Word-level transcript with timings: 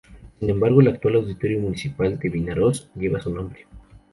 Sin 0.39 0.49
embargo, 0.49 0.81
el 0.81 0.87
actual 0.87 1.17
Auditorio 1.17 1.59
Municipal 1.59 2.17
de 2.17 2.27
Vinaroz 2.29 2.89
lleva 2.95 3.21
su 3.21 3.29
nombre. 3.31 3.67